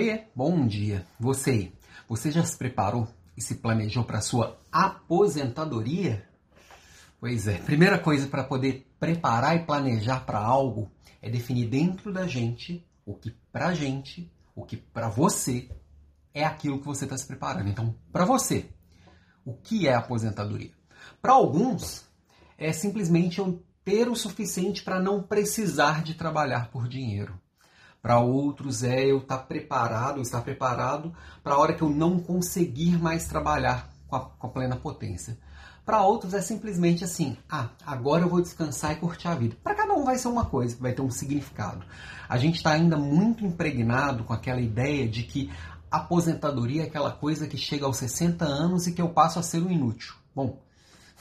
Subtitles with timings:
[0.00, 1.06] Oiê, bom dia.
[1.18, 1.74] Você,
[2.08, 3.06] você já se preparou
[3.36, 6.26] e se planejou para sua aposentadoria?
[7.20, 10.90] Pois é, primeira coisa para poder preparar e planejar para algo
[11.20, 15.68] é definir dentro da gente o que pra gente, o que para você
[16.32, 17.68] é aquilo que você está se preparando.
[17.68, 18.70] Então, para você,
[19.44, 20.72] o que é aposentadoria?
[21.20, 22.06] Para alguns,
[22.56, 27.38] é simplesmente eu ter o suficiente para não precisar de trabalhar por dinheiro.
[28.02, 32.18] Para outros é eu estar tá preparado, estar preparado para a hora que eu não
[32.18, 35.38] conseguir mais trabalhar com a, com a plena potência.
[35.84, 39.56] Para outros é simplesmente assim: ah, agora eu vou descansar e curtir a vida.
[39.62, 41.84] Para cada um vai ser uma coisa, vai ter um significado.
[42.28, 45.50] A gente está ainda muito impregnado com aquela ideia de que
[45.90, 49.62] aposentadoria é aquela coisa que chega aos 60 anos e que eu passo a ser
[49.62, 50.14] um inútil.
[50.34, 50.58] Bom,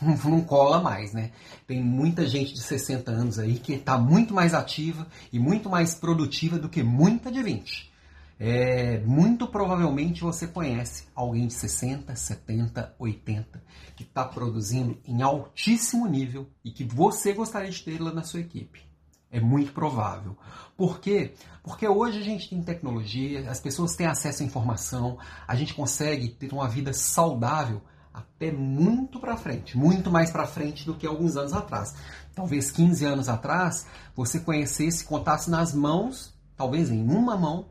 [0.24, 1.32] não cola mais, né?
[1.66, 5.94] Tem muita gente de 60 anos aí que está muito mais ativa e muito mais
[5.94, 7.92] produtiva do que muita de 20.
[8.38, 13.62] É, muito provavelmente você conhece alguém de 60, 70, 80
[13.96, 18.40] que está produzindo em altíssimo nível e que você gostaria de ter lá na sua
[18.40, 18.84] equipe.
[19.30, 20.36] É muito provável.
[20.76, 21.32] Por quê?
[21.62, 26.28] Porque hoje a gente tem tecnologia, as pessoas têm acesso à informação, a gente consegue
[26.28, 27.80] ter uma vida saudável
[28.16, 31.94] até muito para frente, muito mais para frente do que alguns anos atrás.
[32.34, 37.68] Talvez 15 anos atrás, você conhecesse, contasse nas mãos, talvez em uma mão,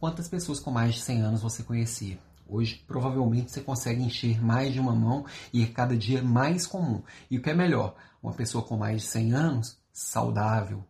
[0.00, 2.18] quantas pessoas com mais de 100 anos você conhecia.
[2.46, 7.00] Hoje, provavelmente, você consegue encher mais de uma mão e é cada dia mais comum.
[7.30, 10.84] E o que é melhor, uma pessoa com mais de 100 anos, saudável.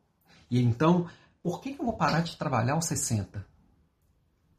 [0.51, 1.07] E então,
[1.43, 3.47] por que eu vou parar de trabalhar aos 60?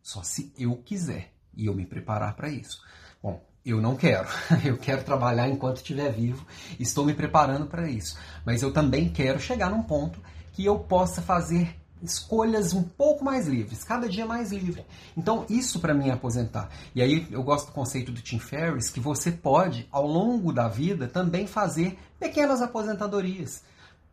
[0.04, 2.82] Só se eu quiser e eu me preparar para isso.
[3.22, 4.28] Bom, eu não quero.
[4.64, 6.46] Eu quero trabalhar enquanto estiver vivo.
[6.80, 8.16] Estou me preparando para isso.
[8.46, 10.22] Mas eu também quero chegar num ponto
[10.54, 14.86] que eu possa fazer escolhas um pouco mais livres, cada dia mais livre.
[15.18, 16.70] Então, isso para mim é aposentar.
[16.94, 20.68] E aí eu gosto do conceito do Tim Ferriss, que você pode, ao longo da
[20.68, 23.64] vida, também fazer pequenas aposentadorias.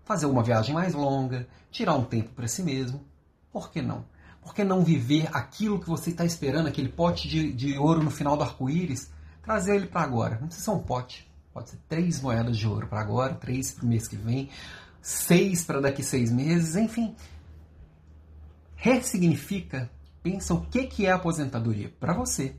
[0.05, 3.05] Fazer uma viagem mais longa, tirar um tempo para si mesmo.
[3.53, 4.05] Por que não?
[4.41, 8.11] Por que não viver aquilo que você está esperando, aquele pote de, de ouro no
[8.11, 9.11] final do arco-íris?
[9.43, 10.39] Trazer ele para agora.
[10.39, 11.31] Não precisa ser um pote.
[11.53, 14.49] Pode ser três moedas de ouro para agora, três para o mês que vem,
[15.03, 17.15] seis para daqui seis meses, enfim.
[18.75, 19.91] Ressignifica,
[20.23, 22.57] pensa o que, que é aposentadoria para você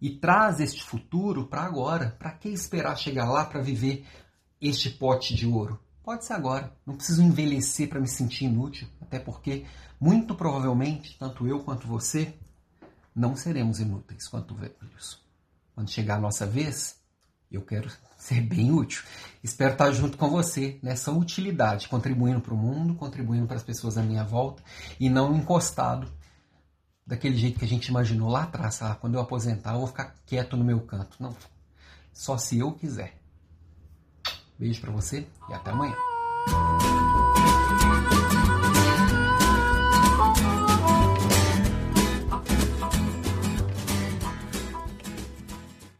[0.00, 2.16] e traz este futuro para agora.
[2.18, 4.06] Para que esperar chegar lá para viver
[4.60, 5.78] este pote de ouro?
[6.02, 6.74] Pode ser agora.
[6.86, 9.66] Não preciso envelhecer para me sentir inútil, até porque
[10.00, 12.34] muito provavelmente tanto eu quanto você
[13.14, 15.29] não seremos inúteis quanto velhos.
[15.74, 16.96] Quando chegar a nossa vez,
[17.50, 19.02] eu quero ser bem útil.
[19.42, 23.96] Espero estar junto com você nessa utilidade, contribuindo para o mundo, contribuindo para as pessoas
[23.96, 24.62] à minha volta
[24.98, 26.10] e não encostado
[27.06, 28.80] daquele jeito que a gente imaginou lá atrás.
[28.82, 31.16] Ah, quando eu aposentar, eu vou ficar quieto no meu canto.
[31.18, 31.34] Não,
[32.12, 33.20] só se eu quiser.
[34.58, 35.96] Beijo para você e até amanhã.